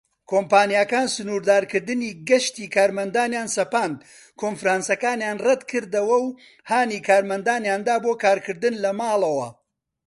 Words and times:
کۆمپانیاکان 0.31 1.07
سنوردارکردنی 1.15 2.09
گەشتی 2.29 2.65
کارمەندانیان 2.75 3.49
سەپاند، 3.55 3.97
کۆنفرانسەکانیان 4.41 5.37
ڕەتکردەوە، 5.45 6.17
و 6.25 6.27
هانی 6.69 6.99
کارمەندانیاندا 7.09 7.95
بۆ 8.03 8.11
کارکردن 8.23 8.73
لە 8.83 8.91
ماڵەوە. 8.99 9.47